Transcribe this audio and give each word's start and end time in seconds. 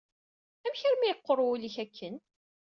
Amek 0.65 0.81
armi 0.87 1.07
yeqqur 1.09 1.39
wul-ik 1.43 1.75
akken? 1.83 2.15